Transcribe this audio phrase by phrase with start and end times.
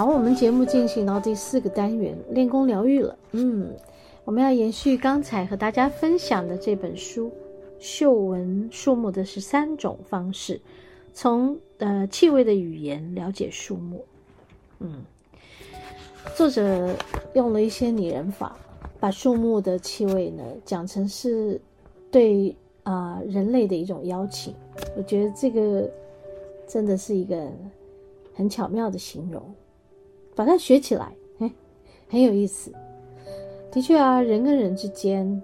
[0.00, 3.18] 好，我们节目进行到第四个单元练功疗愈了。
[3.32, 3.70] 嗯，
[4.24, 7.28] 我们要延续刚才和大家分享的这本书
[7.78, 10.56] 《嗅闻树木的十三种方式》，
[11.12, 14.02] 从呃气味的语言了解树木。
[14.78, 15.04] 嗯，
[16.34, 16.96] 作者
[17.34, 18.56] 用了一些拟人法，
[18.98, 21.60] 把树木的气味呢讲成是
[22.10, 24.54] 对啊、人类的一种邀请。
[24.96, 25.86] 我觉得这个
[26.66, 27.46] 真的是一个
[28.32, 29.42] 很巧妙的形容。
[30.34, 31.50] 把它学起来，嘿，
[32.08, 32.72] 很有意思。
[33.70, 35.40] 的确啊，人跟人之间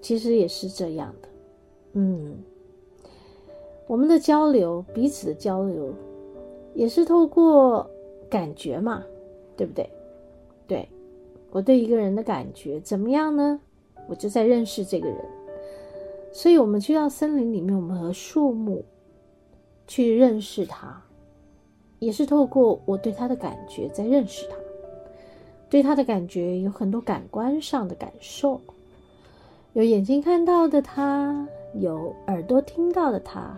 [0.00, 1.28] 其实也是这样的。
[1.92, 2.38] 嗯，
[3.86, 5.92] 我们的交流，彼此的交流，
[6.74, 7.88] 也是透过
[8.28, 9.04] 感觉嘛，
[9.56, 9.88] 对不对？
[10.66, 10.88] 对，
[11.50, 13.60] 我对一个人的感觉怎么样呢？
[14.08, 15.16] 我就在认识这个人。
[16.32, 18.84] 所以，我们去到森林里面，我们和树木
[19.86, 21.02] 去认识它。
[22.00, 24.56] 也是透过我对他的感觉在认识他，
[25.68, 28.60] 对他的感觉有很多感官上的感受，
[29.74, 33.56] 有眼睛看到的他，有耳朵听到的他。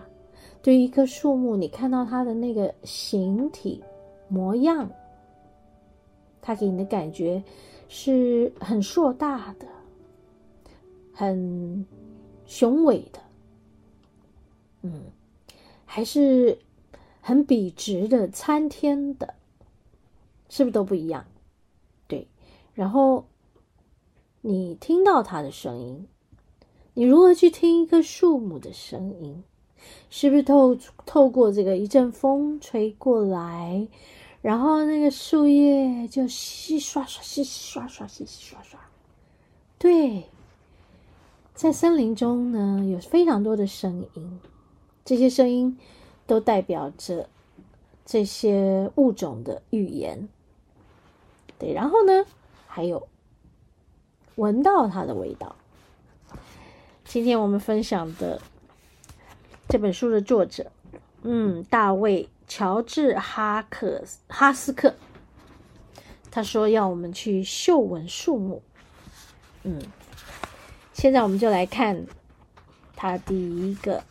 [0.61, 3.81] 对于一棵树木，你看到它的那个形体
[4.27, 4.89] 模样，
[6.41, 7.41] 它给你的感觉
[7.87, 9.65] 是很硕大的，
[11.13, 11.85] 很
[12.45, 13.19] 雄伟的，
[14.81, 15.01] 嗯，
[15.85, 16.57] 还是。
[17.25, 19.33] 很笔直的、参天的，
[20.49, 21.25] 是不是都不一样？
[22.05, 22.27] 对。
[22.73, 23.25] 然后
[24.41, 26.05] 你听到它的声音，
[26.95, 29.41] 你如何去听一棵树木的声音？
[30.09, 33.87] 是不是透透过这个一阵风吹过来，
[34.41, 38.77] 然后那个树叶就稀刷刷、稀稀刷刷、稀稀刷刷？
[39.79, 40.25] 对，
[41.53, 44.41] 在森林中呢，有非常多的声音，
[45.05, 45.77] 这些声音。
[46.25, 47.29] 都代表着
[48.05, 50.29] 这些物种的语言，
[51.59, 52.25] 对，然后呢，
[52.67, 53.07] 还有
[54.35, 55.55] 闻到它的味道。
[57.05, 58.41] 今天我们分享的
[59.67, 60.71] 这本书的作者，
[61.21, 64.95] 嗯，大卫·乔治·哈克哈斯克，
[66.31, 68.63] 他说要我们去嗅闻树木。
[69.63, 69.81] 嗯，
[70.93, 72.05] 现在我们就来看
[72.95, 74.03] 他第一个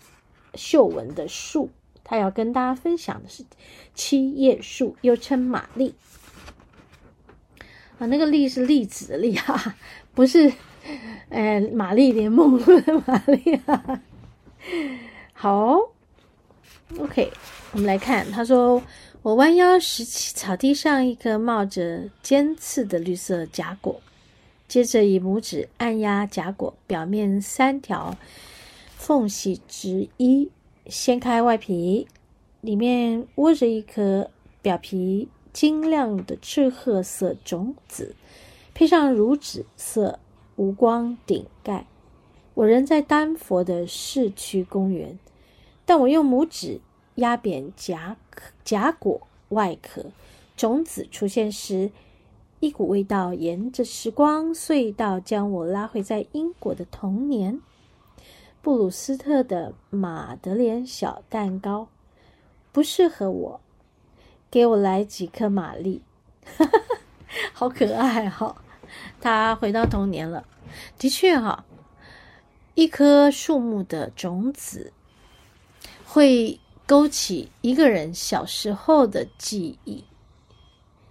[0.54, 1.70] 嗅闻的树。
[2.12, 3.42] 他要跟大家分享的是
[3.94, 5.94] 七叶树，又称玛丽
[7.98, 9.74] 啊，那个丽是栗子的丽哈，
[10.12, 10.52] 不是
[11.30, 13.98] 呃玛丽莲梦露的玛丽哈。
[15.32, 15.78] 好
[16.98, 17.32] ，OK，
[17.72, 18.82] 我们来看，他说
[19.22, 23.98] ：“我弯腰拾起草地上一颗冒着尖刺的绿色荚果，
[24.68, 28.14] 接着以拇指按压荚果表面三条
[28.98, 30.50] 缝隙之一。”
[30.87, 32.09] 掀开外皮，
[32.60, 38.16] 里面窝着一颗表皮晶亮的赤褐色种子，
[38.75, 40.19] 配上乳紫色
[40.56, 41.87] 无光顶盖。
[42.54, 45.19] 我人在丹佛的市区公园，
[45.87, 46.81] 但我用拇指
[47.15, 48.16] 压扁荚
[48.65, 50.06] 荚果外壳，
[50.56, 51.91] 种子出现时，
[52.60, 57.60] 一股味道沿着时光隧道将我拉回在英国的童年。
[58.62, 61.88] 布鲁斯特的玛德莲小蛋糕
[62.70, 63.60] 不适合我，
[64.48, 66.00] 给我来几颗玛丽，
[67.52, 68.56] 好可爱哈、哦！
[69.20, 70.47] 他回到童年了，
[70.97, 71.64] 的确哈，
[72.76, 74.92] 一棵树木的种子
[76.06, 80.04] 会勾起一个人小时候的记忆。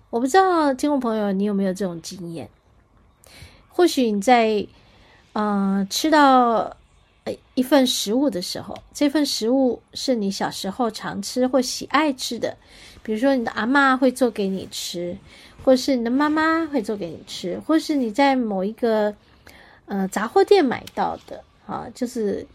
[0.09, 2.50] 我不知道听众朋友你有没有这种经验？
[3.68, 4.65] 或许你在
[5.33, 6.77] 嗯、吃到。
[7.54, 12.57] 一份食物的时候，这份食物是你小时候常吃或喜爱吃的，
[13.04, 15.18] 比如说你的阿嬷会做给你吃，
[15.63, 19.13] 或是你的妈妈会做给你吃，或是你在某一个
[19.86, 22.48] 呃杂货店买到的啊，就是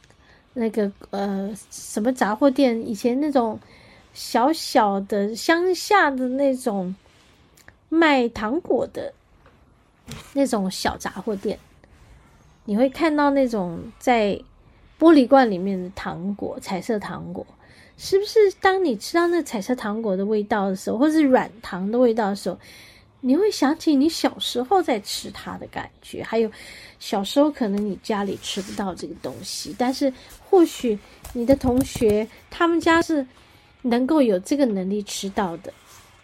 [0.55, 3.61] 那个呃什么杂货店，以前那种
[4.15, 6.95] 小小的乡下的那种
[7.89, 9.13] 卖糖果的
[10.33, 11.59] 那种小杂货店，
[12.65, 14.41] 你会看到那种在。
[14.99, 17.47] 玻璃罐里面的糖果，彩色糖果，
[17.99, 22.59] 是不是当你吃到那彩色糖果的味道的时候，或是软糖的味道的时候，
[23.21, 26.23] 你会想起你小时候在吃它的感觉？
[26.23, 26.51] 还有
[26.99, 30.13] 小时候可能你家里吃不到这个东西，但是
[30.49, 30.99] 或许
[31.35, 33.27] 你的同学他们家是
[33.83, 35.73] 能够有这个能力吃到的，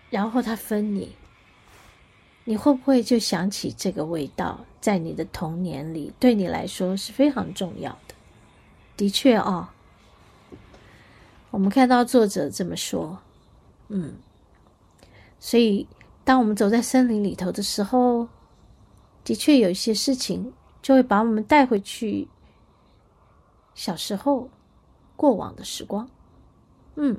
[0.09, 1.15] 然后他分你，
[2.45, 8.12] 你会不会就想起这个味道，在你的童年里对你来说是非常重要的？
[8.97, 9.69] 的确哦，
[11.51, 13.19] 我们看到作者这么说，
[13.89, 14.15] 嗯，
[15.41, 15.87] 所以，
[16.25, 18.29] 当我们走在森林里头的时候，
[19.25, 22.29] 的确有一些事情就会把我们带回去
[23.75, 24.49] 小时候
[25.17, 26.09] 过往的时光。
[26.97, 27.19] 嗯，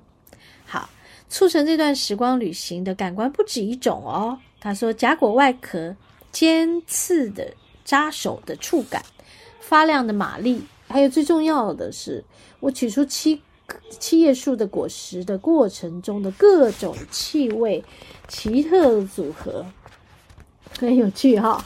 [0.66, 0.90] 好，
[1.28, 4.40] 促成这段时光旅行的感官不止一种哦。
[4.60, 5.96] 他说，甲果外壳
[6.32, 7.54] 尖刺的
[7.84, 9.04] 扎手的触感，
[9.60, 10.64] 发亮的马力，
[10.94, 12.24] 还有最重要的是，
[12.60, 13.42] 我取出七。
[13.90, 17.84] 七叶树的果实的过程中的各种气味，
[18.28, 19.66] 奇特的组合，
[20.78, 21.64] 很有趣哈、哦。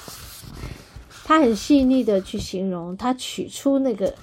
[1.26, 4.14] 他很细腻的去形容他取出那个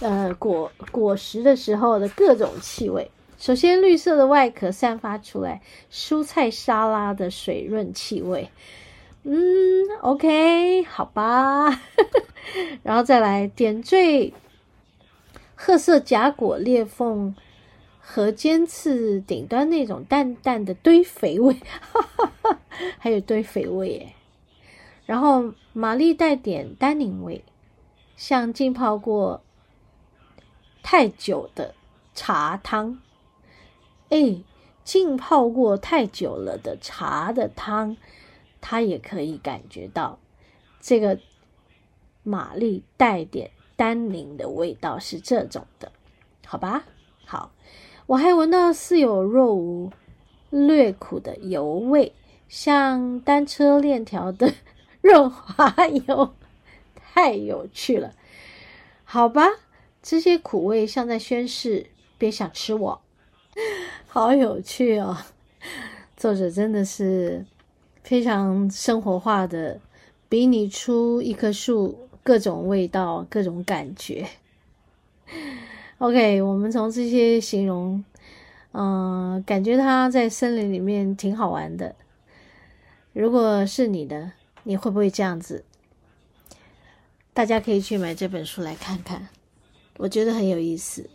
[0.00, 3.10] 呃果果实的时候的各种气味。
[3.38, 5.60] 首先，绿色的外壳散发出来
[5.92, 8.48] 蔬菜沙拉的水润气味。
[9.22, 11.68] 嗯，OK，好吧。
[12.82, 14.32] 然后再来点缀。
[15.54, 17.36] 褐色甲果裂缝
[18.00, 22.58] 和尖刺顶端那种淡淡的堆肥味，哈哈哈，
[22.98, 24.14] 还有堆肥味耶。
[25.04, 27.44] 然后马力带点单宁味，
[28.16, 29.42] 像浸泡过
[30.82, 31.74] 太久的
[32.14, 32.98] 茶汤。
[34.08, 34.40] 哎，
[34.82, 37.98] 浸泡过太久了的茶的汤，
[38.60, 40.18] 它也可以感觉到
[40.80, 41.18] 这个
[42.22, 43.50] 马丽带点。
[43.76, 45.90] 单宁的味道是这种的，
[46.44, 46.84] 好吧？
[47.24, 47.50] 好，
[48.04, 49.90] 我还闻到似有若无、
[50.50, 52.12] 略苦的油味，
[52.46, 54.52] 像单车链条的
[55.00, 55.74] 润滑
[56.06, 56.34] 油，
[56.94, 58.12] 太有趣了。
[59.02, 59.46] 好吧，
[60.02, 61.86] 这些苦味像在宣誓：
[62.18, 63.00] 别想吃我。
[64.06, 65.16] 好有趣哦！
[66.18, 67.46] 作者真的是
[68.02, 69.80] 非常生活化的，
[70.28, 72.06] 比拟出一棵树。
[72.22, 74.28] 各种味道，各种感觉。
[75.98, 78.04] OK，我们从这些形容，
[78.72, 81.96] 嗯、感觉他在森林里面挺好玩的。
[83.14, 84.32] 如果是你的，
[84.64, 85.64] 你会不会这样子？
[87.32, 89.28] 大家可以去买这本书来看看，
[89.96, 91.08] 我觉得很有意思。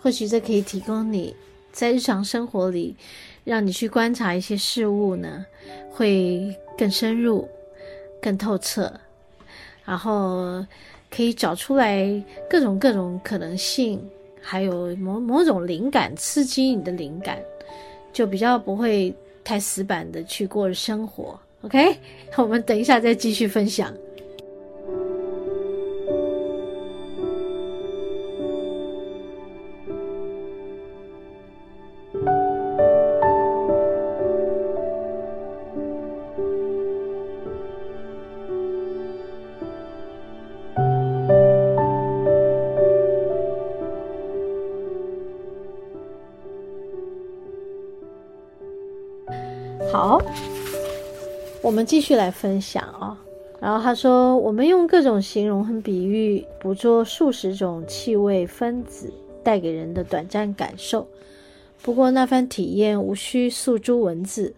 [0.00, 1.36] 或许这可以提供你
[1.76, 2.96] 在日常生活里，
[3.44, 5.44] 让你去观察一些事物呢，
[5.90, 7.46] 会更深入、
[8.18, 8.90] 更透彻。
[9.84, 10.64] 然后
[11.10, 12.08] 可以找出来
[12.48, 14.02] 各种各种可能性，
[14.40, 17.38] 还有某某种灵感，刺激你的灵感，
[18.10, 19.14] 就比较不会
[19.44, 21.38] 太死板的去过生活。
[21.60, 21.94] OK，
[22.38, 23.92] 我们等一下再继续分享。
[51.76, 53.14] 我们继续来分享啊。
[53.60, 59.12] 然后他说，我们用各种形容和比喻，捕捉数十种气味分子
[59.44, 61.06] 带给人的短暂感受。
[61.82, 64.54] 不过那番体验无需诉诸文字。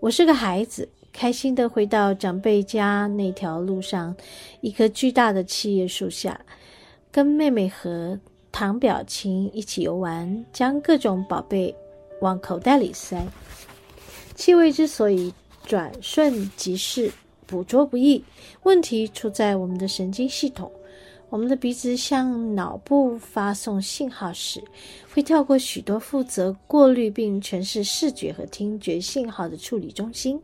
[0.00, 4.16] 我是个孩子，开心地回到长辈家那条路上，
[4.62, 6.40] 一棵巨大的七叶树下，
[7.12, 8.18] 跟妹妹和
[8.50, 11.76] 堂表亲一起游玩，将各种宝贝
[12.22, 13.22] 往口袋里塞。
[14.34, 15.34] 气味之所以
[15.66, 17.12] 转瞬即逝、
[17.44, 18.24] 捕捉不易，
[18.62, 20.70] 问题出在我们的神经系统。
[21.28, 24.62] 我们的鼻子向脑部发送信号时，
[25.12, 30.40] 会跳过许多负责过滤并诠释视觉和听觉信号的处理中心。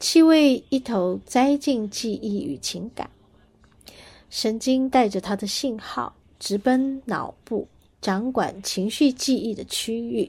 [0.00, 3.08] 气味一头栽进记忆与情感，
[4.28, 7.68] 神经带着它的信号直奔脑部，
[8.00, 10.28] 掌管情绪记忆的区域。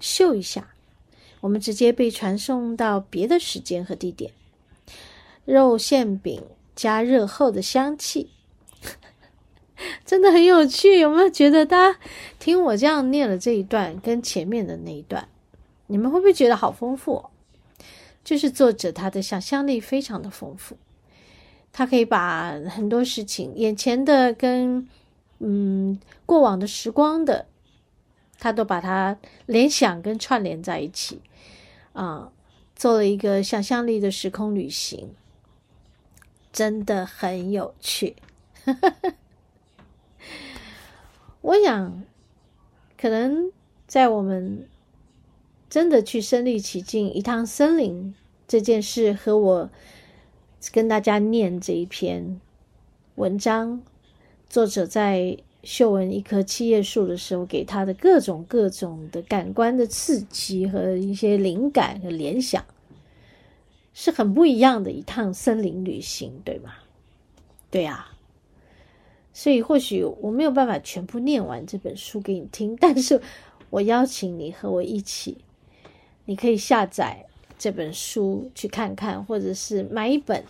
[0.00, 0.68] 嗅一下。
[1.40, 4.32] 我们直接被传送到别的时间和地点。
[5.44, 6.42] 肉馅饼
[6.76, 8.30] 加热后的香气，
[10.04, 10.98] 真的很有趣。
[10.98, 11.98] 有没有觉得大家
[12.38, 15.26] 听我这样念了这一段，跟前面的那一段，
[15.86, 17.30] 你们会不会觉得好丰富哦？
[18.22, 20.76] 就是作者他的想象力非常的丰富，
[21.72, 24.86] 他可以把很多事情，眼前的跟
[25.38, 27.46] 嗯过往的时光的。
[28.38, 31.20] 他都把它联想跟串联在一起，
[31.92, 32.30] 啊，
[32.76, 35.10] 做了一个想象力的时空旅行，
[36.52, 38.16] 真的很有趣。
[41.40, 42.04] 我想，
[43.00, 43.50] 可能
[43.86, 44.68] 在我们
[45.68, 48.14] 真的去身历其境一趟森林
[48.46, 49.70] 这件事，和我
[50.72, 52.40] 跟大家念这一篇
[53.14, 53.82] 文章，
[54.48, 62.64] 作者在嗅闻一棵七叶树的时候，给他的各种各种的感官的刺激和一些灵感和联想，
[63.92, 66.72] 是很不一样的一趟森林旅行，对吗？
[67.70, 68.08] 对呀。
[69.34, 73.20] 所以或许我没有办法全部念完这本书给你听，但是
[73.68, 75.36] 我邀请你和我一起，
[76.24, 77.26] 你可以下载
[77.58, 80.42] 这本书去看看，或者是买一本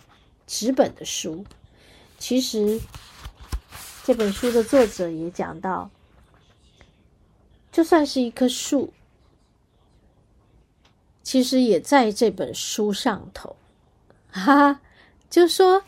[0.47, 1.43] 纸本的书。
[2.17, 2.79] 其实
[4.03, 5.89] 这本书的作者也讲到，
[7.71, 8.93] 就算是一棵树，
[11.23, 13.55] 其实也在这本书上头，
[14.31, 14.81] 哈哈，
[15.29, 15.83] 就说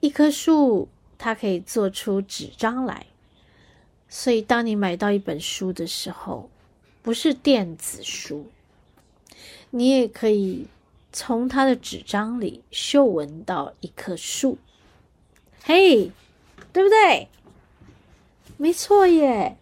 [0.00, 0.88] 一棵树。
[1.18, 3.06] 它可以做出纸张来，
[4.06, 6.50] 所以当你买到一本书的时候，
[7.00, 8.46] 不是电子书，
[9.70, 10.66] 你也可以
[11.14, 14.58] 从它的纸张里嗅闻到一棵树。
[15.64, 16.12] 嘿，
[16.76, 17.26] 对不对？
[18.58, 19.56] 没错耶！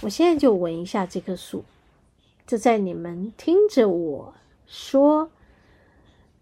[0.00, 1.64] 我现在就闻一下这棵树，
[2.44, 4.34] 就在你们听着我
[4.66, 5.30] 说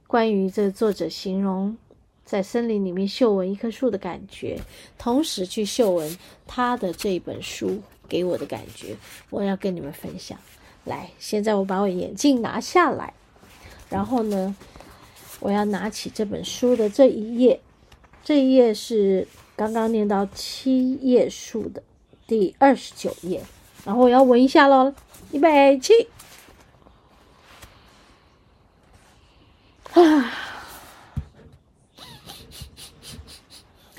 [0.06, 1.76] 关于这作者形容。
[2.24, 4.58] 在森林里面嗅闻一棵树的感觉，
[4.96, 8.96] 同时去嗅闻他的这本书给我的感觉，
[9.28, 10.38] 我要跟你们分享。
[10.86, 13.12] 来，现在我把我眼镜拿下来，
[13.90, 14.56] 然后呢，
[15.40, 17.60] 我要拿起这本书的这一页，
[18.24, 21.82] 这一页是刚刚念到七页数的
[22.26, 23.44] 第二十九页，
[23.84, 24.94] 然后我要闻一下喽，
[25.30, 26.08] 预备起，
[29.92, 30.38] 啊。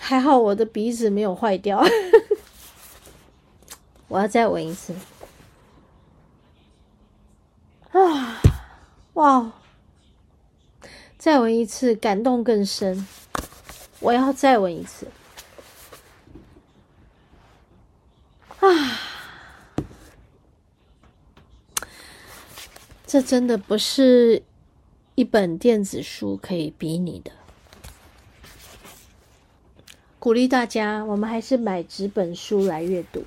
[0.05, 1.83] 还好我的鼻子没有坏掉，
[4.09, 4.93] 我要再闻一次。
[7.91, 8.41] 啊，
[9.13, 9.53] 哇！
[11.17, 13.07] 再闻一次，感动更深。
[14.01, 15.07] 我要再闻一次。
[23.13, 24.41] 这真的不是
[25.13, 27.31] 一本电子书可以比拟的。
[30.17, 33.23] 鼓励大家，我们还是买纸本书来阅读。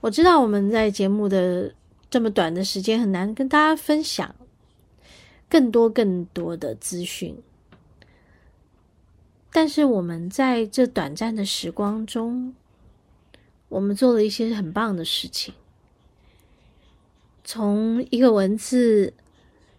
[0.00, 1.72] 我知道我们在节目的
[2.10, 4.34] 这么短的时间很难跟大家分享
[5.48, 7.40] 更多更多的资讯，
[9.52, 12.56] 但是我们在这短暂的时光中，
[13.68, 15.54] 我们做了一些很棒的事情。
[17.44, 19.12] 从一个文字，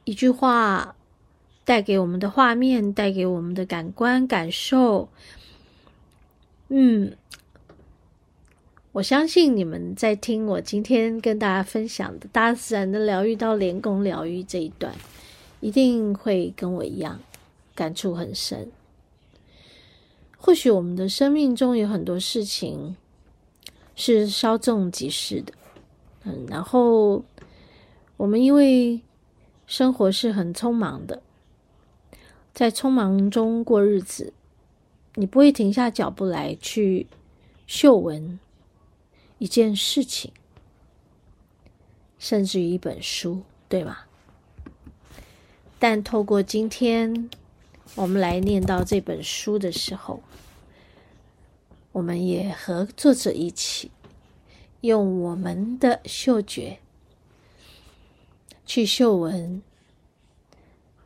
[0.06, 0.96] 一句话。
[1.68, 5.10] 带给我们的画面，带给我们的感官感受，
[6.70, 7.18] 嗯，
[8.92, 14.94] 我相信你们在听我今天跟大家分享的大自然的疗愈到连宫疗愈这一段，
[15.60, 17.20] 一定会跟我一样
[17.74, 18.72] 感触很深。
[20.38, 22.96] 或许我们的生命中有很多事情
[23.96, 25.52] 是稍纵即逝的，
[26.26, 27.24] 嗯，然后
[28.18, 29.02] 我们因为
[29.68, 31.22] 生活是很匆忙的。
[32.54, 34.32] 在匆忙中过日子，
[35.16, 37.08] 你不会停下脚步来去
[37.68, 38.40] 嗅闻
[39.40, 40.32] 一件事情，
[42.18, 43.98] 甚至于一本书，对吗？
[45.78, 47.30] 但透过今天
[47.96, 50.24] 我们来念到这本书的时候，
[51.92, 53.92] 我们也和作者一起，
[54.80, 56.80] 用我们的嗅觉
[58.66, 59.62] 去嗅闻。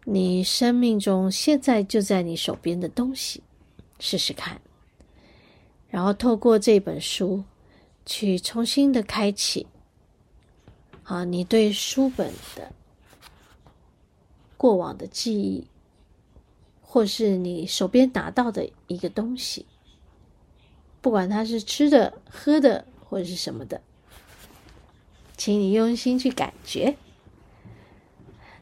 [0.05, 3.43] 你生命中现在就在你手边的东西，
[3.99, 4.59] 试试看，
[5.87, 7.43] 然后透过这本书
[8.05, 9.67] 去重新的开启，
[11.03, 12.71] 啊，你对书本的
[14.57, 15.67] 过往的记忆，
[16.81, 19.67] 或是你手边拿到的一个东西，
[21.01, 23.79] 不管它是吃的、喝的或者是什么的，
[25.37, 26.97] 请你用心去感觉。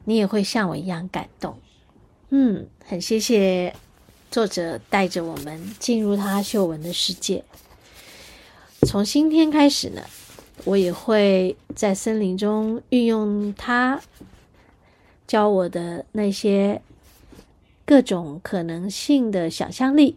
[0.10, 1.60] 你也会像我一样感动，
[2.30, 3.76] 嗯，很谢谢
[4.32, 7.44] 作者带着我们进入他嗅闻的世界。
[8.84, 10.02] 从今天开始呢，
[10.64, 14.00] 我也会在森林中运用他
[15.28, 16.82] 教我的那些
[17.84, 20.16] 各种可能性的想象力，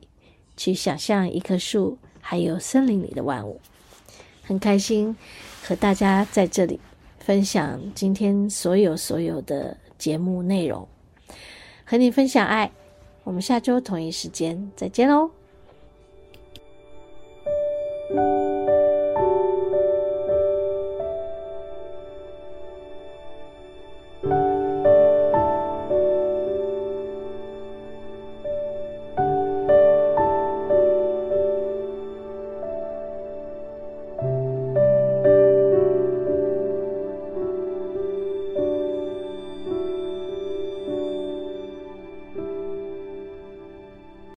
[0.56, 3.60] 去想象一棵树，还有森林里的万物。
[4.44, 5.16] 很开心
[5.64, 6.78] 和大家在这里。
[7.20, 10.88] 分享今天所有所有的节目内容，
[11.84, 12.70] 和你分享爱。
[13.22, 15.30] 我们下周同一时间再见喽。